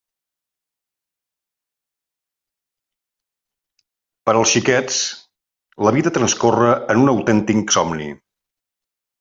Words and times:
Per 4.29 4.37
als 4.37 4.55
xiquets 4.55 4.99
la 5.89 5.95
vida 5.99 6.17
transcorre 6.19 6.75
en 6.95 7.05
un 7.07 7.15
autèntic 7.17 7.77
somni. 7.77 8.13